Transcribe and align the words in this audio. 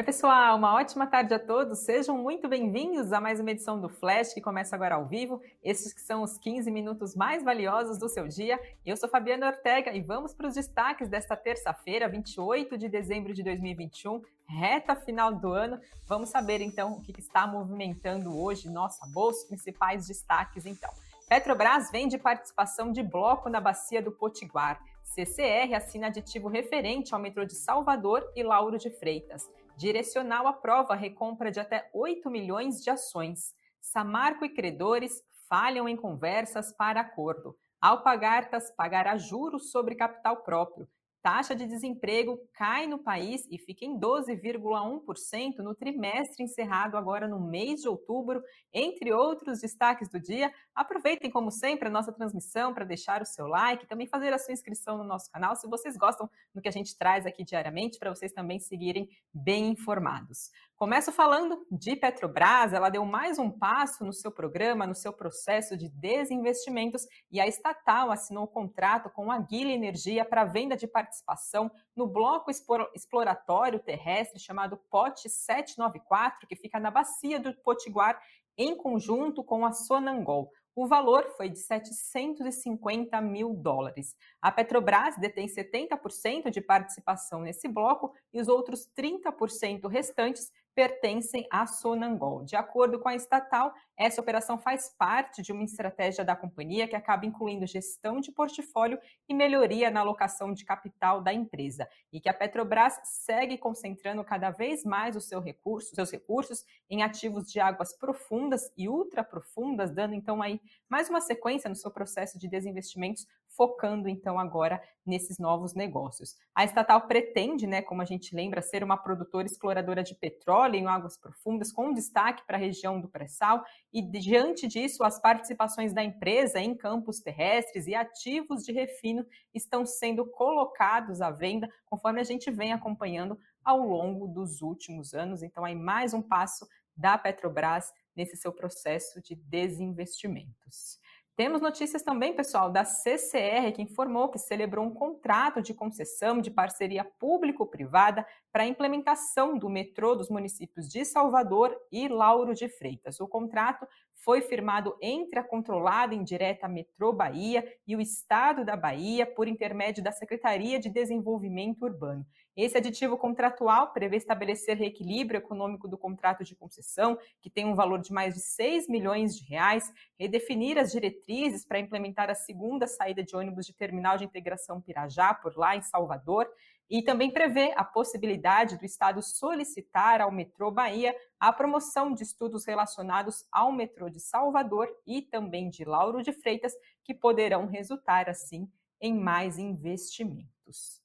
Oi, 0.00 0.04
pessoal, 0.04 0.56
uma 0.56 0.76
ótima 0.76 1.06
tarde 1.06 1.34
a 1.34 1.38
todos. 1.38 1.80
Sejam 1.80 2.16
muito 2.16 2.48
bem-vindos 2.48 3.12
a 3.12 3.20
mais 3.20 3.38
uma 3.38 3.50
edição 3.50 3.78
do 3.78 3.86
Flash, 3.86 4.32
que 4.32 4.40
começa 4.40 4.74
agora 4.74 4.94
ao 4.94 5.04
vivo. 5.04 5.42
Esses 5.62 5.92
que 5.92 6.00
são 6.00 6.22
os 6.22 6.38
15 6.38 6.70
minutos 6.70 7.14
mais 7.14 7.44
valiosos 7.44 7.98
do 7.98 8.08
seu 8.08 8.26
dia. 8.26 8.58
Eu 8.86 8.96
sou 8.96 9.10
Fabiana 9.10 9.48
Ortega 9.48 9.92
e 9.92 10.00
vamos 10.00 10.32
para 10.32 10.48
os 10.48 10.54
destaques 10.54 11.10
desta 11.10 11.36
terça-feira, 11.36 12.08
28 12.08 12.78
de 12.78 12.88
dezembro 12.88 13.34
de 13.34 13.42
2021, 13.42 14.22
reta 14.48 14.96
final 14.96 15.34
do 15.34 15.52
ano. 15.52 15.78
Vamos 16.08 16.30
saber 16.30 16.62
então 16.62 16.92
o 16.92 17.02
que 17.02 17.20
está 17.20 17.46
movimentando 17.46 18.34
hoje 18.40 18.70
nossa 18.70 19.06
bolsa, 19.12 19.48
principais 19.48 20.06
destaques 20.06 20.64
então. 20.64 20.90
Petrobras 21.28 21.90
vende 21.90 22.16
participação 22.16 22.90
de 22.90 23.02
bloco 23.02 23.50
na 23.50 23.60
bacia 23.60 24.00
do 24.00 24.10
Potiguar. 24.10 24.80
CCR 25.04 25.74
assina 25.74 26.06
aditivo 26.06 26.48
referente 26.48 27.12
ao 27.12 27.20
metrô 27.20 27.44
de 27.44 27.54
Salvador 27.54 28.26
e 28.34 28.42
Lauro 28.42 28.78
de 28.78 28.88
Freitas. 28.88 29.46
Direcional 29.80 30.46
aprova 30.46 30.92
a 30.92 30.96
recompra 30.96 31.50
de 31.50 31.58
até 31.58 31.88
8 31.94 32.28
milhões 32.28 32.84
de 32.84 32.90
ações. 32.90 33.54
Samarco 33.80 34.44
e 34.44 34.50
credores 34.50 35.22
falham 35.48 35.88
em 35.88 35.96
conversas 35.96 36.70
para 36.70 37.00
acordo. 37.00 37.56
Alpagartas 37.80 38.70
pagará 38.76 39.16
juros 39.16 39.70
sobre 39.70 39.94
capital 39.94 40.42
próprio. 40.42 40.86
Taxa 41.22 41.54
de 41.54 41.66
desemprego 41.66 42.40
cai 42.54 42.86
no 42.86 42.98
país 42.98 43.46
e 43.50 43.58
fica 43.58 43.84
em 43.84 43.98
12,1% 43.98 45.58
no 45.58 45.74
trimestre 45.74 46.42
encerrado 46.42 46.96
agora 46.96 47.28
no 47.28 47.38
mês 47.38 47.82
de 47.82 47.88
outubro, 47.88 48.42
entre 48.72 49.12
outros 49.12 49.60
destaques 49.60 50.08
do 50.08 50.18
dia. 50.18 50.50
Aproveitem, 50.74 51.30
como 51.30 51.50
sempre, 51.50 51.88
a 51.88 51.90
nossa 51.90 52.10
transmissão 52.10 52.72
para 52.72 52.86
deixar 52.86 53.20
o 53.20 53.26
seu 53.26 53.46
like, 53.46 53.86
também 53.86 54.06
fazer 54.06 54.32
a 54.32 54.38
sua 54.38 54.54
inscrição 54.54 54.96
no 54.96 55.04
nosso 55.04 55.30
canal, 55.30 55.54
se 55.54 55.68
vocês 55.68 55.94
gostam 55.96 56.28
do 56.54 56.60
que 56.62 56.68
a 56.68 56.72
gente 56.72 56.96
traz 56.96 57.26
aqui 57.26 57.44
diariamente, 57.44 57.98
para 57.98 58.14
vocês 58.14 58.32
também 58.32 58.58
seguirem 58.58 59.08
bem 59.34 59.68
informados. 59.68 60.50
Começo 60.80 61.12
falando 61.12 61.66
de 61.70 61.94
Petrobras, 61.94 62.72
ela 62.72 62.88
deu 62.88 63.04
mais 63.04 63.38
um 63.38 63.50
passo 63.50 64.02
no 64.02 64.14
seu 64.14 64.32
programa, 64.32 64.86
no 64.86 64.94
seu 64.94 65.12
processo 65.12 65.76
de 65.76 65.90
desinvestimentos 65.90 67.06
e 67.30 67.38
a 67.38 67.46
estatal 67.46 68.10
assinou 68.10 68.44
o 68.44 68.48
contrato 68.48 69.10
com 69.10 69.30
a 69.30 69.38
Guilherme 69.38 69.74
Energia 69.74 70.24
para 70.24 70.46
venda 70.46 70.78
de 70.78 70.86
participação 70.86 71.70
no 71.94 72.06
bloco 72.06 72.50
exploratório 72.94 73.78
terrestre 73.78 74.40
chamado 74.40 74.78
POT 74.90 75.28
794, 75.28 76.48
que 76.48 76.56
fica 76.56 76.80
na 76.80 76.90
bacia 76.90 77.38
do 77.38 77.52
Potiguar, 77.56 78.18
em 78.56 78.74
conjunto 78.74 79.44
com 79.44 79.66
a 79.66 79.72
Sonangol. 79.72 80.50
O 80.74 80.86
valor 80.86 81.26
foi 81.36 81.50
de 81.50 81.58
750 81.58 83.20
mil 83.20 83.52
dólares. 83.52 84.16
A 84.40 84.50
Petrobras 84.50 85.14
detém 85.18 85.46
70% 85.46 86.48
de 86.48 86.60
participação 86.62 87.42
nesse 87.42 87.68
bloco 87.68 88.14
e 88.32 88.40
os 88.40 88.48
outros 88.48 88.88
30% 88.96 89.86
restantes 89.90 90.50
pertencem 90.74 91.46
à 91.50 91.66
Sonangol. 91.66 92.44
De 92.44 92.56
acordo 92.56 92.98
com 92.98 93.08
a 93.08 93.14
estatal, 93.14 93.72
essa 93.96 94.20
operação 94.20 94.58
faz 94.58 94.94
parte 94.96 95.42
de 95.42 95.52
uma 95.52 95.64
estratégia 95.64 96.24
da 96.24 96.34
companhia 96.34 96.88
que 96.88 96.96
acaba 96.96 97.26
incluindo 97.26 97.66
gestão 97.66 98.20
de 98.20 98.32
portfólio 98.32 98.98
e 99.28 99.34
melhoria 99.34 99.90
na 99.90 100.00
alocação 100.00 100.52
de 100.52 100.64
capital 100.64 101.20
da 101.20 101.32
empresa, 101.32 101.88
e 102.12 102.20
que 102.20 102.28
a 102.28 102.34
Petrobras 102.34 102.98
segue 103.04 103.58
concentrando 103.58 104.24
cada 104.24 104.50
vez 104.50 104.84
mais 104.84 105.16
o 105.16 105.20
seu 105.20 105.40
recurso, 105.40 105.94
seus 105.94 106.10
recursos 106.10 106.64
em 106.88 107.02
ativos 107.02 107.50
de 107.50 107.60
águas 107.60 107.96
profundas 107.96 108.72
e 108.76 108.88
ultraprofundas, 108.88 109.90
dando 109.90 110.14
então 110.14 110.40
aí 110.40 110.60
mais 110.88 111.10
uma 111.10 111.20
sequência 111.20 111.68
no 111.68 111.76
seu 111.76 111.90
processo 111.90 112.38
de 112.38 112.48
desinvestimentos 112.48 113.26
focando 113.60 114.08
então 114.08 114.38
agora 114.38 114.82
nesses 115.04 115.38
novos 115.38 115.74
negócios. 115.74 116.34
A 116.54 116.64
estatal 116.64 117.06
pretende, 117.06 117.66
né, 117.66 117.82
como 117.82 118.00
a 118.00 118.06
gente 118.06 118.34
lembra, 118.34 118.62
ser 118.62 118.82
uma 118.82 118.96
produtora 118.96 119.46
exploradora 119.46 120.02
de 120.02 120.14
petróleo 120.14 120.76
em 120.76 120.86
águas 120.86 121.18
profundas, 121.18 121.70
com 121.70 121.92
destaque 121.92 122.42
para 122.46 122.56
a 122.56 122.60
região 122.60 122.98
do 122.98 123.10
pré-sal, 123.10 123.62
e 123.92 124.00
diante 124.00 124.66
disso, 124.66 125.04
as 125.04 125.20
participações 125.20 125.92
da 125.92 126.02
empresa 126.02 126.58
em 126.58 126.74
campos 126.74 127.20
terrestres 127.20 127.86
e 127.86 127.94
ativos 127.94 128.64
de 128.64 128.72
refino 128.72 129.26
estão 129.52 129.84
sendo 129.84 130.24
colocados 130.24 131.20
à 131.20 131.30
venda, 131.30 131.68
conforme 131.84 132.18
a 132.18 132.24
gente 132.24 132.50
vem 132.50 132.72
acompanhando 132.72 133.38
ao 133.62 133.80
longo 133.80 134.26
dos 134.26 134.62
últimos 134.62 135.12
anos. 135.12 135.42
Então, 135.42 135.66
aí 135.66 135.74
mais 135.74 136.14
um 136.14 136.22
passo 136.22 136.66
da 136.96 137.18
Petrobras 137.18 137.92
nesse 138.16 138.38
seu 138.38 138.54
processo 138.54 139.20
de 139.20 139.34
desinvestimentos. 139.34 140.98
Temos 141.40 141.62
notícias 141.62 142.02
também, 142.02 142.34
pessoal, 142.34 142.68
da 142.68 142.84
CCR, 142.84 143.72
que 143.74 143.80
informou 143.80 144.28
que 144.28 144.38
celebrou 144.38 144.84
um 144.84 144.92
contrato 144.92 145.62
de 145.62 145.72
concessão 145.72 146.38
de 146.38 146.50
parceria 146.50 147.02
público-privada 147.02 148.26
para 148.52 148.64
a 148.64 148.66
implementação 148.66 149.58
do 149.58 149.68
metrô 149.68 150.14
dos 150.14 150.28
municípios 150.28 150.88
de 150.88 151.04
Salvador 151.04 151.76
e 151.90 152.08
Lauro 152.08 152.54
de 152.54 152.68
Freitas. 152.68 153.20
O 153.20 153.28
contrato 153.28 153.86
foi 154.22 154.42
firmado 154.42 154.96
entre 155.00 155.38
a 155.38 155.44
controlada 155.44 156.14
indireta 156.14 156.68
Metrô 156.68 157.12
Bahia 157.12 157.64
e 157.86 157.96
o 157.96 158.00
Estado 158.00 158.64
da 158.64 158.76
Bahia 158.76 159.26
por 159.26 159.48
intermédio 159.48 160.02
da 160.02 160.12
Secretaria 160.12 160.78
de 160.78 160.90
Desenvolvimento 160.90 161.82
Urbano. 161.82 162.26
Esse 162.54 162.76
aditivo 162.76 163.16
contratual 163.16 163.92
prevê 163.92 164.16
estabelecer 164.16 164.76
reequilíbrio 164.76 165.38
econômico 165.38 165.88
do 165.88 165.96
contrato 165.96 166.44
de 166.44 166.54
concessão, 166.54 167.18
que 167.40 167.48
tem 167.48 167.64
um 167.64 167.74
valor 167.74 168.00
de 168.00 168.12
mais 168.12 168.34
de 168.34 168.40
6 168.40 168.88
milhões 168.88 169.34
de 169.34 169.44
reais, 169.48 169.90
redefinir 170.18 170.76
as 170.76 170.92
diretrizes 170.92 171.64
para 171.64 171.78
implementar 171.78 172.28
a 172.28 172.34
segunda 172.34 172.86
saída 172.86 173.22
de 173.22 173.34
ônibus 173.34 173.64
de 173.64 173.72
terminal 173.72 174.18
de 174.18 174.24
integração 174.24 174.80
Pirajá, 174.80 175.32
por 175.32 175.56
lá 175.56 175.76
em 175.76 175.82
Salvador, 175.82 176.46
e 176.90 177.00
também 177.02 177.30
prevê 177.30 177.72
a 177.76 177.84
possibilidade 177.84 178.76
do 178.76 178.84
Estado 178.84 179.22
solicitar 179.22 180.20
ao 180.20 180.32
Metrô 180.32 180.72
Bahia 180.72 181.14
a 181.38 181.52
promoção 181.52 182.12
de 182.12 182.24
estudos 182.24 182.66
relacionados 182.66 183.46
ao 183.52 183.70
metrô 183.70 184.10
de 184.10 184.18
Salvador 184.18 184.88
e 185.06 185.22
também 185.22 185.70
de 185.70 185.84
Lauro 185.84 186.20
de 186.20 186.32
Freitas, 186.32 186.72
que 187.04 187.14
poderão 187.14 187.66
resultar, 187.66 188.28
assim, 188.28 188.68
em 189.00 189.14
mais 189.14 189.56
investimentos. 189.56 191.00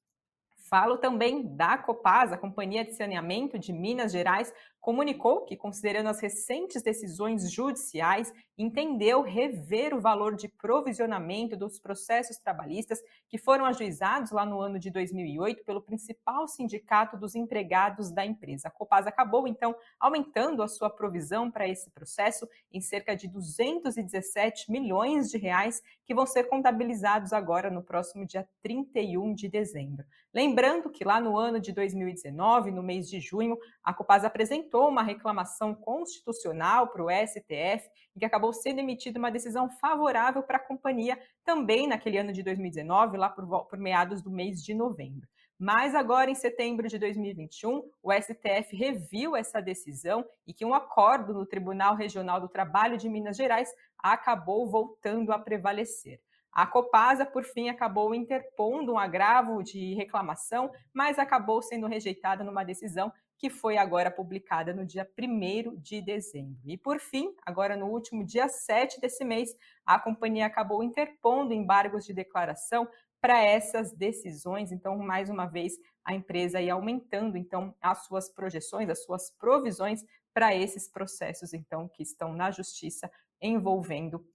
Falo 0.68 0.98
também 0.98 1.56
da 1.56 1.78
Copasa, 1.78 2.34
a 2.34 2.40
Companhia 2.40 2.84
de 2.84 2.94
Saneamento 2.94 3.60
de 3.60 3.72
Minas 3.72 4.12
Gerais, 4.12 4.52
comunicou 4.86 5.42
que, 5.42 5.58
considerando 5.58 6.10
as 6.10 6.20
recentes 6.20 6.84
decisões 6.84 7.52
judiciais, 7.52 8.32
entendeu 8.56 9.24
rever 9.24 9.96
o 9.96 10.00
valor 10.00 10.36
de 10.36 10.48
provisionamento 10.48 11.58
dos 11.58 11.80
processos 11.80 12.38
trabalhistas 12.38 13.02
que 13.28 13.40
foram 13.40 13.66
ajuizados 13.66 14.30
lá 14.30 14.46
no 14.46 14.62
ano 14.62 14.78
de 14.78 14.92
2008 14.92 15.66
pelo 15.66 15.82
principal 15.82 16.48
sindicato 16.48 17.18
dos 17.18 17.34
empregados 17.34 18.12
da 18.12 18.24
empresa. 18.24 18.68
A 18.68 18.72
Copasa 18.72 19.10
acabou, 19.10 19.48
então, 19.48 19.76
aumentando 20.00 20.62
a 20.62 20.68
sua 20.68 20.92
provisão 20.92 21.50
para 21.50 21.68
esse 21.68 21.90
processo 21.90 22.48
em 22.72 22.80
cerca 22.80 23.16
de 23.16 23.28
217 23.28 24.72
milhões 24.72 25.32
de 25.32 25.40
reais, 25.40 25.82
que 26.06 26.14
vão 26.14 26.28
ser 26.28 26.44
contabilizados 26.44 27.34
agora 27.34 27.72
no 27.72 27.82
próximo 27.82 28.24
dia 28.24 28.48
31 28.62 29.34
de 29.34 29.50
dezembro. 29.50 30.06
Lembrando 30.32 30.92
que 30.92 31.04
lá 31.04 31.20
no 31.20 31.38
ano 31.38 31.60
de 31.60 31.72
2019, 31.72 32.70
no 32.70 32.84
mês 32.84 33.10
de 33.10 33.20
junho, 33.20 33.58
a 33.84 33.94
Copasa 33.94 34.28
apresentou 34.28 34.75
apresentou 34.76 34.90
uma 34.90 35.04
reclamação 35.04 35.74
constitucional 35.74 36.90
para 36.90 37.04
o 37.04 37.10
STF, 37.10 37.90
em 38.16 38.20
que 38.20 38.26
acabou 38.26 38.52
sendo 38.52 38.80
emitida 38.80 39.18
uma 39.18 39.32
decisão 39.32 39.70
favorável 39.70 40.44
para 40.44 40.58
a 40.58 40.60
companhia, 40.68 41.18
também 41.44 41.88
naquele 41.88 42.18
ano 42.18 42.34
de 42.34 42.44
2019, 42.44 43.18
lá 43.18 43.30
por, 43.30 43.66
por 43.66 43.80
meados 43.80 44.22
do 44.22 44.30
mês 44.30 44.62
de 44.62 44.74
novembro. 44.74 45.28
Mas 45.58 45.96
agora, 45.96 46.30
em 46.30 46.36
setembro 46.36 46.90
de 46.90 47.00
2021, 47.00 47.90
o 48.04 48.12
STF 48.12 48.76
reviu 48.76 49.38
essa 49.38 49.62
decisão 49.62 50.26
e 50.46 50.54
que 50.54 50.66
um 50.66 50.74
acordo 50.74 51.34
no 51.34 51.46
Tribunal 51.46 51.96
Regional 51.96 52.42
do 52.42 52.50
Trabalho 52.50 52.98
de 52.98 53.08
Minas 53.08 53.38
Gerais 53.38 53.70
acabou 53.98 54.70
voltando 54.70 55.32
a 55.32 55.40
prevalecer. 55.40 56.20
A 56.52 56.66
Copasa, 56.66 57.26
por 57.26 57.44
fim, 57.44 57.68
acabou 57.68 58.16
interpondo 58.16 58.94
um 58.94 59.00
agravo 59.00 59.62
de 59.62 59.94
reclamação, 59.94 60.72
mas 60.94 61.20
acabou 61.20 61.62
sendo 61.62 61.88
rejeitada 61.88 62.44
numa 62.46 62.64
decisão 62.64 63.12
que 63.38 63.50
foi 63.50 63.78
agora 63.78 64.10
publicada 64.10 64.74
no 64.74 64.86
dia 64.86 65.08
1 65.18 65.76
de 65.76 66.02
dezembro. 66.02 66.60
E 66.66 66.78
por 66.78 67.00
fim, 67.00 67.36
agora 67.46 67.76
no 67.76 67.88
último 67.88 68.26
dia 68.26 68.48
7 68.48 69.00
desse 69.00 69.26
mês, 69.26 69.56
a 69.86 70.00
companhia 70.00 70.46
acabou 70.46 70.84
interpondo 70.84 71.54
embargos 71.54 72.06
de 72.06 72.14
declaração 72.14 72.88
para 73.20 73.44
essas 73.44 73.92
decisões. 73.92 74.72
Então, 74.72 74.98
mais 74.98 75.30
uma 75.30 75.46
vez, 75.46 75.74
a 76.04 76.14
empresa 76.14 76.60
aí 76.60 76.70
aumentando 76.70 77.38
então 77.38 77.76
as 77.82 78.06
suas 78.06 78.30
projeções, 78.30 78.90
as 78.90 79.04
suas 79.04 79.32
provisões 79.32 80.04
para 80.34 80.56
esses 80.56 80.88
processos 80.88 81.54
então 81.54 81.88
que 81.88 82.04
estão 82.04 82.34
na 82.34 82.52
justiça 82.52 83.10
envolvendo 83.42 84.26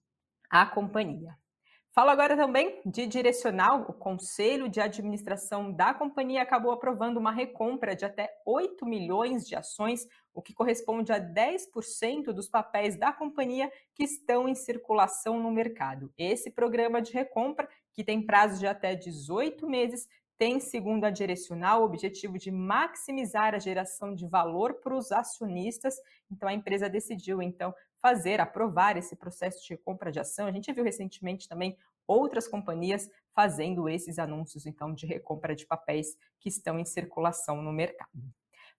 a 0.50 0.66
companhia. 0.66 1.38
Falo 1.92 2.10
agora 2.10 2.36
também 2.36 2.80
de 2.86 3.04
direcional. 3.04 3.84
O 3.88 3.92
Conselho 3.92 4.68
de 4.68 4.80
Administração 4.80 5.72
da 5.72 5.92
companhia 5.92 6.40
acabou 6.40 6.70
aprovando 6.70 7.16
uma 7.16 7.32
recompra 7.32 7.96
de 7.96 8.04
até 8.04 8.32
8 8.46 8.86
milhões 8.86 9.44
de 9.44 9.56
ações, 9.56 10.06
o 10.32 10.40
que 10.40 10.54
corresponde 10.54 11.10
a 11.10 11.18
10% 11.18 12.26
dos 12.26 12.48
papéis 12.48 12.96
da 12.96 13.12
companhia 13.12 13.72
que 13.92 14.04
estão 14.04 14.48
em 14.48 14.54
circulação 14.54 15.42
no 15.42 15.50
mercado. 15.50 16.12
Esse 16.16 16.48
programa 16.52 17.02
de 17.02 17.12
recompra, 17.12 17.68
que 17.92 18.04
tem 18.04 18.24
prazo 18.24 18.60
de 18.60 18.68
até 18.68 18.94
18 18.94 19.68
meses, 19.68 20.06
tem, 20.38 20.58
segundo 20.60 21.04
a 21.04 21.10
direcional, 21.10 21.82
o 21.82 21.84
objetivo 21.84 22.38
de 22.38 22.52
maximizar 22.52 23.54
a 23.54 23.58
geração 23.58 24.14
de 24.14 24.26
valor 24.26 24.74
para 24.74 24.96
os 24.96 25.12
acionistas. 25.12 25.96
Então, 26.30 26.48
a 26.48 26.54
empresa 26.54 26.88
decidiu, 26.88 27.42
então, 27.42 27.74
fazer, 28.00 28.40
aprovar 28.40 28.96
esse 28.96 29.14
processo 29.16 29.66
de 29.66 29.76
compra 29.76 30.10
de 30.10 30.20
ação. 30.20 30.46
A 30.46 30.52
gente 30.52 30.72
viu 30.72 30.84
recentemente 30.84 31.48
também 31.48 31.76
outras 32.06 32.48
companhias 32.48 33.08
fazendo 33.34 33.88
esses 33.88 34.18
anúncios, 34.18 34.66
então, 34.66 34.92
de 34.92 35.06
recompra 35.06 35.54
de 35.54 35.66
papéis 35.66 36.16
que 36.40 36.48
estão 36.48 36.78
em 36.78 36.84
circulação 36.84 37.62
no 37.62 37.72
mercado. 37.72 38.10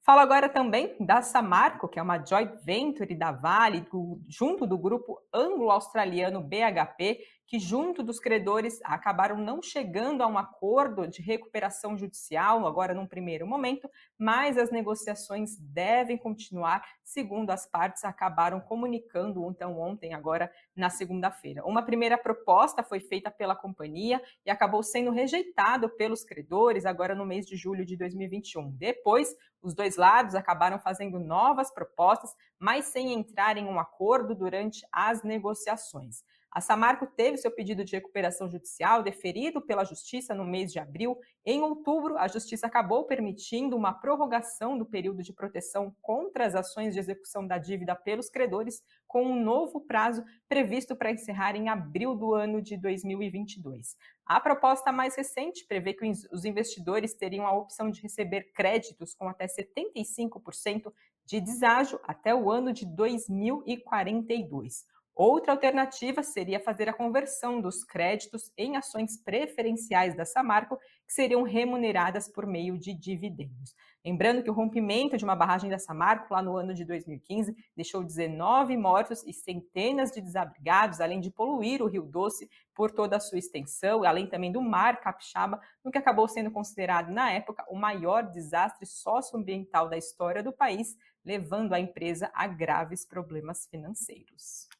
Falo 0.03 0.19
agora 0.19 0.49
também 0.49 0.95
da 0.99 1.21
Samarco, 1.21 1.87
que 1.87 1.99
é 1.99 2.01
uma 2.01 2.17
joint 2.25 2.51
venture 2.63 3.13
da 3.13 3.31
Vale, 3.31 3.81
do, 3.81 4.19
junto 4.27 4.65
do 4.65 4.77
grupo 4.77 5.21
anglo-australiano 5.31 6.41
BHP, 6.41 7.19
que, 7.51 7.59
junto 7.59 8.01
dos 8.01 8.17
credores, 8.17 8.79
acabaram 8.81 9.35
não 9.35 9.61
chegando 9.61 10.23
a 10.23 10.27
um 10.27 10.37
acordo 10.37 11.05
de 11.05 11.21
recuperação 11.21 11.97
judicial, 11.97 12.65
agora 12.65 12.93
num 12.93 13.05
primeiro 13.05 13.45
momento, 13.45 13.91
mas 14.17 14.57
as 14.57 14.71
negociações 14.71 15.57
devem 15.57 16.17
continuar, 16.17 16.81
segundo 17.03 17.49
as 17.49 17.67
partes 17.67 18.05
acabaram 18.05 18.61
comunicando 18.61 19.45
então 19.51 19.77
ontem, 19.77 20.13
agora 20.13 20.49
na 20.73 20.89
segunda-feira. 20.89 21.61
Uma 21.65 21.83
primeira 21.83 22.17
proposta 22.17 22.83
foi 22.83 23.01
feita 23.01 23.29
pela 23.29 23.53
companhia 23.53 24.21
e 24.45 24.49
acabou 24.49 24.81
sendo 24.81 25.11
rejeitado 25.11 25.89
pelos 25.89 26.23
credores 26.23 26.85
agora 26.85 27.13
no 27.13 27.25
mês 27.25 27.45
de 27.45 27.57
julho 27.57 27.85
de 27.85 27.97
2021. 27.97 28.71
Depois, 28.77 29.35
os 29.61 29.73
dois 29.73 29.97
lados 29.97 30.35
acabaram 30.35 30.79
fazendo 30.79 31.19
novas 31.19 31.69
propostas, 31.69 32.33
mas 32.57 32.85
sem 32.85 33.11
entrar 33.11 33.57
em 33.57 33.65
um 33.65 33.77
acordo 33.77 34.33
durante 34.33 34.87
as 34.89 35.21
negociações. 35.21 36.23
A 36.51 36.59
Samarco 36.59 37.07
teve 37.07 37.37
seu 37.37 37.49
pedido 37.49 37.85
de 37.85 37.95
recuperação 37.95 38.51
judicial 38.51 39.01
deferido 39.01 39.61
pela 39.61 39.85
Justiça 39.85 40.35
no 40.35 40.43
mês 40.43 40.73
de 40.73 40.79
abril. 40.79 41.17
Em 41.45 41.61
outubro, 41.61 42.17
a 42.17 42.27
Justiça 42.27 42.67
acabou 42.67 43.05
permitindo 43.05 43.77
uma 43.77 43.93
prorrogação 43.93 44.77
do 44.77 44.85
período 44.85 45.23
de 45.23 45.31
proteção 45.31 45.95
contra 46.01 46.45
as 46.45 46.53
ações 46.53 46.93
de 46.93 46.99
execução 46.99 47.47
da 47.47 47.57
dívida 47.57 47.95
pelos 47.95 48.29
credores, 48.29 48.83
com 49.07 49.23
um 49.23 49.41
novo 49.41 49.79
prazo 49.79 50.25
previsto 50.49 50.93
para 50.93 51.11
encerrar 51.11 51.55
em 51.55 51.69
abril 51.69 52.15
do 52.15 52.33
ano 52.33 52.61
de 52.61 52.75
2022. 52.75 53.95
A 54.25 54.41
proposta 54.41 54.91
mais 54.91 55.15
recente 55.15 55.65
prevê 55.65 55.93
que 55.93 56.05
os 56.33 56.43
investidores 56.43 57.13
teriam 57.13 57.47
a 57.47 57.55
opção 57.55 57.89
de 57.89 58.01
receber 58.01 58.51
créditos 58.53 59.15
com 59.15 59.29
até 59.29 59.45
75% 59.45 60.91
de 61.25 61.39
deságio 61.39 61.97
até 62.03 62.35
o 62.35 62.51
ano 62.51 62.73
de 62.73 62.85
2042. 62.85 64.85
Outra 65.15 65.51
alternativa 65.51 66.23
seria 66.23 66.59
fazer 66.59 66.87
a 66.87 66.93
conversão 66.93 67.59
dos 67.59 67.83
créditos 67.83 68.51
em 68.57 68.77
ações 68.77 69.21
preferenciais 69.21 70.15
da 70.15 70.25
Samarco, 70.25 70.77
que 71.05 71.13
seriam 71.13 71.43
remuneradas 71.43 72.29
por 72.29 72.47
meio 72.47 72.77
de 72.77 72.93
dividendos. 72.93 73.75
Lembrando 74.03 74.41
que 74.41 74.49
o 74.49 74.53
rompimento 74.53 75.17
de 75.17 75.23
uma 75.23 75.35
barragem 75.35 75.69
da 75.69 75.77
Samarco 75.77 76.33
lá 76.33 76.41
no 76.41 76.55
ano 76.55 76.73
de 76.73 76.83
2015 76.85 77.55
deixou 77.75 78.03
19 78.03 78.75
mortos 78.77 79.21
e 79.27 79.33
centenas 79.33 80.11
de 80.11 80.21
desabrigados, 80.21 80.99
além 81.01 81.19
de 81.19 81.29
poluir 81.29 81.83
o 81.83 81.87
Rio 81.87 82.03
Doce 82.03 82.49
por 82.73 82.89
toda 82.89 83.17
a 83.17 83.19
sua 83.19 83.37
extensão, 83.37 84.03
além 84.03 84.25
também 84.25 84.51
do 84.51 84.61
mar 84.61 85.01
capixaba, 85.01 85.59
no 85.83 85.91
que 85.91 85.97
acabou 85.99 86.27
sendo 86.27 86.49
considerado 86.49 87.11
na 87.11 87.31
época 87.31 87.65
o 87.69 87.75
maior 87.75 88.23
desastre 88.23 88.87
socioambiental 88.87 89.89
da 89.89 89.97
história 89.97 90.41
do 90.41 90.53
país, 90.53 90.95
levando 91.23 91.73
a 91.73 91.79
empresa 91.79 92.31
a 92.33 92.47
graves 92.47 93.05
problemas 93.05 93.67
financeiros. 93.67 94.70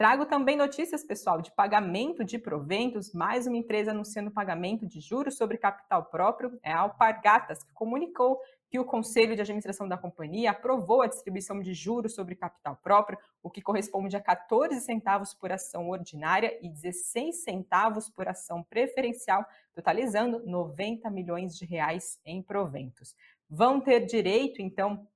Trago 0.00 0.24
também 0.24 0.56
notícias, 0.56 1.04
pessoal, 1.04 1.42
de 1.42 1.52
pagamento 1.52 2.24
de 2.24 2.38
proventos, 2.38 3.12
mais 3.12 3.46
uma 3.46 3.58
empresa 3.58 3.90
anunciando 3.90 4.30
pagamento 4.30 4.86
de 4.86 4.98
juros 4.98 5.36
sobre 5.36 5.58
capital 5.58 6.06
próprio, 6.06 6.58
é 6.62 6.72
a 6.72 6.78
Alpargatas, 6.78 7.62
que 7.62 7.72
comunicou 7.74 8.40
que 8.70 8.78
o 8.78 8.84
Conselho 8.86 9.34
de 9.34 9.42
Administração 9.42 9.86
da 9.86 9.98
companhia 9.98 10.52
aprovou 10.52 11.02
a 11.02 11.06
distribuição 11.06 11.60
de 11.60 11.74
juros 11.74 12.14
sobre 12.14 12.34
capital 12.34 12.80
próprio, 12.82 13.18
o 13.42 13.50
que 13.50 13.60
corresponde 13.60 14.16
a 14.16 14.22
14 14.22 14.80
centavos 14.80 15.34
por 15.34 15.52
ação 15.52 15.90
ordinária 15.90 16.58
e 16.62 16.70
16 16.70 17.44
centavos 17.44 18.08
por 18.08 18.26
ação 18.26 18.62
preferencial, 18.62 19.44
totalizando 19.74 20.42
90 20.46 21.10
milhões 21.10 21.54
de 21.54 21.66
reais 21.66 22.18
em 22.24 22.42
proventos. 22.42 23.14
Vão 23.50 23.78
ter 23.78 24.06
direito, 24.06 24.62
então, 24.62 25.06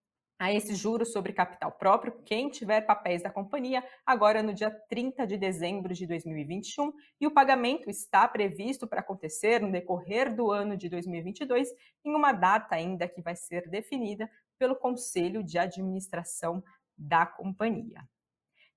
a 0.45 0.53
esse 0.53 0.75
juros 0.75 1.11
sobre 1.11 1.33
capital 1.33 1.73
próprio 1.73 2.13
quem 2.23 2.51
tiver 2.51 2.83
papéis 2.83 3.23
da 3.23 3.31
companhia 3.31 3.83
agora 4.05 4.43
no 4.43 4.53
dia 4.53 4.71
30 4.91 5.27
de 5.27 5.39
dezembro 5.39 5.95
de 5.95 6.07
2021 6.07 6.93
e 7.19 7.27
o 7.27 7.31
pagamento 7.31 7.89
está 7.89 8.29
previsto 8.29 8.87
para 8.87 9.01
acontecer 9.01 9.63
no 9.63 9.73
decorrer 9.73 10.35
do 10.35 10.51
ano 10.51 10.77
de 10.77 10.91
2022 10.91 11.71
em 12.05 12.15
uma 12.15 12.31
data 12.33 12.75
ainda 12.75 13.09
que 13.09 13.23
vai 13.23 13.35
ser 13.35 13.71
definida 13.71 14.31
pelo 14.59 14.77
Conselho 14.77 15.43
de 15.43 15.57
Administração 15.57 16.63
da 16.95 17.25
companhia. 17.25 18.07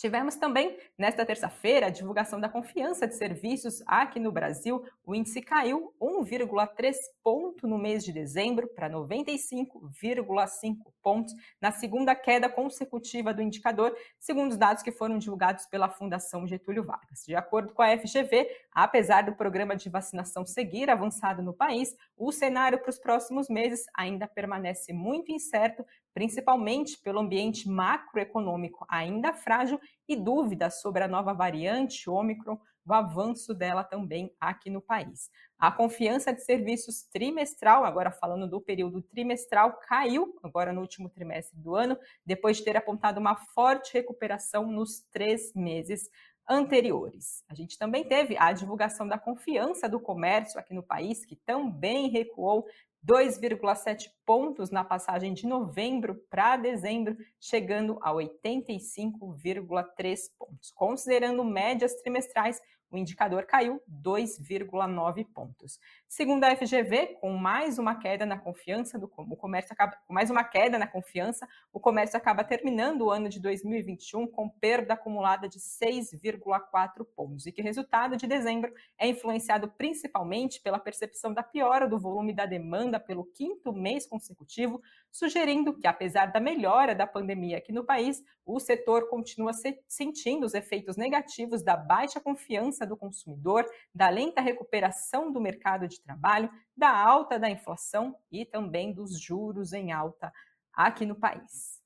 Tivemos 0.00 0.34
também, 0.34 0.78
nesta 0.96 1.26
terça-feira, 1.26 1.88
a 1.88 1.90
divulgação 1.90 2.40
da 2.40 2.48
confiança 2.48 3.06
de 3.06 3.14
serviços 3.14 3.82
aqui 3.86 4.18
no 4.18 4.32
Brasil. 4.32 4.82
O 5.04 5.14
índice 5.14 5.42
caiu 5.42 5.92
1,3 6.00 6.94
ponto 7.22 7.68
no 7.68 7.76
mês 7.76 8.02
de 8.02 8.10
dezembro 8.10 8.66
para 8.66 8.88
95,5 8.88 10.76
pontos, 11.02 11.34
na 11.60 11.70
segunda 11.70 12.14
queda 12.14 12.48
consecutiva 12.48 13.34
do 13.34 13.42
indicador, 13.42 13.94
segundo 14.18 14.52
os 14.52 14.56
dados 14.56 14.82
que 14.82 14.90
foram 14.90 15.18
divulgados 15.18 15.66
pela 15.66 15.90
Fundação 15.90 16.46
Getúlio 16.46 16.82
Vargas. 16.82 17.22
De 17.26 17.34
acordo 17.34 17.74
com 17.74 17.82
a 17.82 17.94
FGV, 17.98 18.48
apesar 18.72 19.24
do 19.24 19.34
programa 19.34 19.76
de 19.76 19.90
vacinação 19.90 20.46
seguir 20.46 20.88
avançado 20.88 21.42
no 21.42 21.52
país, 21.52 21.94
o 22.16 22.32
cenário 22.32 22.78
para 22.78 22.88
os 22.88 22.98
próximos 22.98 23.50
meses 23.50 23.84
ainda 23.94 24.26
permanece 24.26 24.94
muito 24.94 25.30
incerto, 25.30 25.84
principalmente 26.12 26.98
pelo 27.02 27.20
ambiente 27.20 27.68
macroeconômico 27.68 28.84
ainda 28.88 29.32
frágil 29.32 29.80
e 30.08 30.16
dúvidas 30.16 30.80
sobre 30.80 31.02
a 31.02 31.08
nova 31.08 31.32
variante 31.32 32.08
Ômicron, 32.08 32.58
o 32.86 32.94
avanço 32.94 33.54
dela 33.54 33.84
também 33.84 34.34
aqui 34.40 34.70
no 34.70 34.80
país. 34.80 35.30
A 35.58 35.70
confiança 35.70 36.32
de 36.32 36.42
serviços 36.42 37.02
trimestral, 37.12 37.84
agora 37.84 38.10
falando 38.10 38.48
do 38.48 38.60
período 38.60 39.02
trimestral, 39.02 39.78
caiu 39.86 40.38
agora 40.42 40.72
no 40.72 40.80
último 40.80 41.08
trimestre 41.08 41.58
do 41.60 41.76
ano, 41.76 41.96
depois 42.24 42.56
de 42.56 42.64
ter 42.64 42.76
apontado 42.76 43.20
uma 43.20 43.36
forte 43.36 43.92
recuperação 43.92 44.66
nos 44.66 45.02
três 45.12 45.52
meses 45.54 46.10
anteriores. 46.48 47.44
A 47.48 47.54
gente 47.54 47.78
também 47.78 48.02
teve 48.02 48.36
a 48.36 48.52
divulgação 48.52 49.06
da 49.06 49.16
confiança 49.18 49.88
do 49.88 50.00
comércio 50.00 50.58
aqui 50.58 50.74
no 50.74 50.82
país, 50.82 51.24
que 51.24 51.36
também 51.36 52.08
recuou 52.08 52.66
2,7 53.06 54.10
pontos 54.26 54.70
na 54.70 54.84
passagem 54.84 55.32
de 55.32 55.46
novembro 55.46 56.16
para 56.28 56.56
dezembro, 56.56 57.16
chegando 57.40 57.98
a 58.02 58.12
85,3 58.12 60.18
pontos. 60.38 60.70
Considerando 60.72 61.44
médias 61.44 61.94
trimestrais, 61.94 62.60
o 62.90 62.98
indicador 62.98 63.44
caiu 63.46 63.80
2,9 63.88 65.26
pontos. 65.32 65.78
Segundo 66.08 66.44
a 66.44 66.56
FGV, 66.56 67.18
com 67.20 67.32
mais 67.36 67.78
uma 67.78 67.94
queda 67.94 68.26
na 68.26 68.36
confiança 68.36 68.98
do 68.98 69.10
o 69.16 69.36
comércio 69.36 69.72
acaba, 69.72 69.96
com 70.06 70.12
mais 70.12 70.30
uma 70.30 70.42
queda 70.42 70.78
na 70.78 70.86
confiança, 70.86 71.48
o 71.72 71.78
comércio 71.78 72.16
acaba 72.16 72.42
terminando 72.42 73.02
o 73.02 73.10
ano 73.10 73.28
de 73.28 73.38
2021 73.38 74.26
com 74.26 74.48
perda 74.48 74.94
acumulada 74.94 75.48
de 75.48 75.58
6,4 75.58 77.06
pontos 77.14 77.46
e 77.46 77.52
que 77.52 77.60
o 77.60 77.64
resultado 77.64 78.16
de 78.16 78.26
dezembro 78.26 78.72
é 78.98 79.06
influenciado 79.06 79.68
principalmente 79.68 80.60
pela 80.60 80.78
percepção 80.78 81.32
da 81.32 81.42
piora 81.42 81.86
do 81.86 81.98
volume 81.98 82.32
da 82.32 82.46
demanda 82.46 82.98
pelo 82.98 83.24
quinto 83.24 83.72
mês 83.72 84.06
consecutivo, 84.06 84.82
sugerindo 85.10 85.78
que 85.78 85.86
apesar 85.86 86.26
da 86.26 86.40
melhora 86.40 86.94
da 86.94 87.06
pandemia 87.06 87.58
aqui 87.58 87.72
no 87.72 87.84
país, 87.84 88.22
o 88.44 88.58
setor 88.58 89.08
continua 89.08 89.52
se 89.52 89.78
sentindo 89.88 90.44
os 90.44 90.54
efeitos 90.54 90.96
negativos 90.96 91.62
da 91.62 91.76
baixa 91.76 92.20
confiança 92.20 92.79
do 92.86 92.96
consumidor, 92.96 93.66
da 93.94 94.08
lenta 94.08 94.40
recuperação 94.40 95.32
do 95.32 95.40
mercado 95.40 95.88
de 95.88 96.00
trabalho, 96.00 96.50
da 96.76 96.90
alta 96.90 97.38
da 97.38 97.50
inflação 97.50 98.16
e 98.30 98.44
também 98.44 98.92
dos 98.92 99.20
juros 99.20 99.72
em 99.72 99.92
alta 99.92 100.32
aqui 100.72 101.04
no 101.04 101.14
país. 101.14 101.80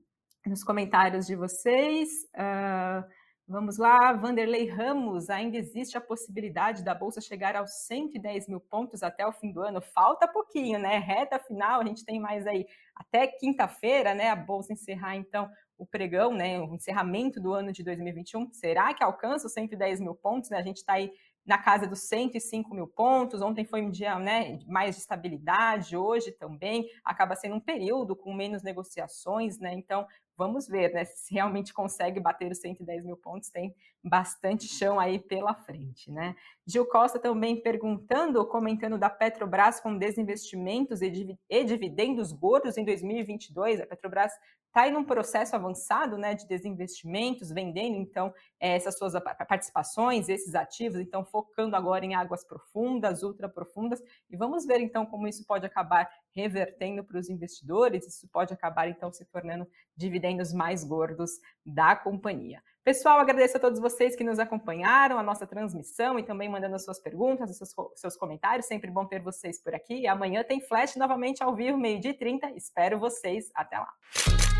nos 0.47 0.63
comentários 0.63 1.27
de 1.27 1.35
vocês. 1.35 2.09
Uh, 2.33 3.22
Vamos 3.45 3.77
lá, 3.77 4.13
Vanderlei 4.13 4.69
Ramos, 4.69 5.29
ainda 5.29 5.57
existe 5.57 5.97
a 5.97 6.01
possibilidade 6.01 6.81
da 6.81 6.95
Bolsa 6.95 7.19
chegar 7.19 7.57
aos 7.57 7.71
110 7.87 8.47
mil 8.47 8.61
pontos 8.61 9.03
até 9.03 9.27
o 9.27 9.33
fim 9.33 9.51
do 9.51 9.61
ano? 9.61 9.81
Falta 9.81 10.25
pouquinho, 10.25 10.79
né? 10.79 10.97
Reta 10.97 11.37
final, 11.37 11.81
a 11.81 11.85
gente 11.85 12.05
tem 12.05 12.21
mais 12.21 12.47
aí 12.47 12.65
até 12.95 13.27
quinta-feira, 13.27 14.13
né? 14.13 14.29
A 14.29 14.35
Bolsa 14.35 14.71
encerrar, 14.71 15.17
então, 15.17 15.51
o 15.77 15.85
pregão, 15.85 16.33
né? 16.33 16.57
O 16.61 16.73
encerramento 16.73 17.41
do 17.41 17.51
ano 17.51 17.73
de 17.73 17.83
2021. 17.83 18.49
Será 18.53 18.93
que 18.93 19.03
alcança 19.03 19.45
os 19.45 19.53
110 19.53 19.99
mil 19.99 20.15
pontos? 20.15 20.49
Né? 20.49 20.57
A 20.57 20.63
gente 20.63 20.77
está 20.77 20.93
aí 20.93 21.11
na 21.45 21.57
casa 21.57 21.85
dos 21.85 22.07
105 22.07 22.73
mil 22.73 22.87
pontos. 22.87 23.41
Ontem 23.41 23.65
foi 23.65 23.81
um 23.81 23.89
dia 23.89 24.17
né, 24.17 24.59
mais 24.67 24.95
de 24.95 25.01
estabilidade, 25.01 25.97
hoje 25.97 26.31
também 26.31 26.87
acaba 27.03 27.35
sendo 27.35 27.55
um 27.55 27.59
período 27.59 28.15
com 28.15 28.33
menos 28.33 28.63
negociações, 28.63 29.59
né? 29.59 29.73
Então 29.73 30.05
vamos 30.37 30.67
ver 30.67 30.93
né, 30.93 31.05
se 31.05 31.33
realmente 31.33 31.73
consegue 31.73 32.19
bater 32.19 32.51
os 32.51 32.59
110 32.59 33.05
mil 33.05 33.17
pontos, 33.17 33.49
tem 33.49 33.75
bastante 34.03 34.67
chão 34.67 34.99
aí 34.99 35.17
pela 35.17 35.53
frente. 35.53 36.11
Né? 36.11 36.35
Gil 36.65 36.85
Costa 36.85 37.17
também 37.17 37.61
perguntando, 37.61 38.45
comentando 38.45 38.97
da 38.97 39.09
Petrobras 39.09 39.79
com 39.79 39.97
desinvestimentos 39.97 41.01
e 41.01 41.63
dividendos 41.63 42.31
gordos 42.31 42.77
em 42.77 42.83
2022. 42.83 43.79
A 43.79 43.85
Petrobras 43.85 44.33
está 44.73 44.87
em 44.87 44.95
um 44.97 45.05
processo 45.05 45.55
avançado 45.55 46.17
né, 46.17 46.33
de 46.33 46.47
desinvestimentos, 46.47 47.51
vendendo 47.51 47.95
então 47.95 48.33
essas 48.59 48.97
suas 48.97 49.13
participações, 49.47 50.27
esses 50.27 50.55
ativos, 50.55 50.99
então 50.99 51.23
focando 51.23 51.75
agora 51.75 52.03
em 52.03 52.15
águas 52.15 52.43
profundas, 52.43 53.21
ultra 53.21 53.47
profundas, 53.47 54.01
e 54.31 54.35
vamos 54.35 54.65
ver 54.65 54.79
então 54.79 55.05
como 55.05 55.27
isso 55.27 55.45
pode 55.45 55.63
acabar 55.63 56.09
revertendo 56.35 57.03
para 57.03 57.19
os 57.19 57.29
investidores, 57.29 58.07
isso 58.07 58.27
pode 58.29 58.51
acabar 58.51 58.87
então 58.87 59.13
se 59.13 59.23
tornando 59.25 59.67
dividendos 59.95 60.51
mais 60.51 60.83
gordos 60.83 61.39
da 61.63 61.95
companhia. 61.95 62.63
Pessoal, 62.83 63.17
agradeço 63.17 63.55
a 63.55 63.59
todos 63.61 63.79
vocês 63.79 64.13
que 64.13 64.25
nos 64.25 64.39
acompanharam, 64.39 65.17
a 65.17 65.23
nossa 65.23 65.47
transmissão 65.47 66.19
e 66.19 66.23
também 66.23 66.49
mandando 66.49 66.75
as 66.75 66.83
suas 66.83 66.99
perguntas, 66.99 67.55
seus, 67.55 67.73
seus 67.95 68.17
comentários. 68.17 68.65
Sempre 68.65 68.91
bom 68.91 69.05
ter 69.05 69.21
vocês 69.21 69.57
por 69.63 69.73
aqui. 69.73 70.01
E 70.01 70.07
amanhã 70.07 70.43
tem 70.43 70.59
Flash 70.59 70.97
novamente 70.97 71.41
ao 71.41 71.55
vivo, 71.55 71.77
meio-dia 71.77 72.11
e 72.11 72.17
30. 72.17 72.51
Espero 72.57 72.99
vocês. 72.99 73.49
Até 73.55 73.79
lá. 73.79 74.52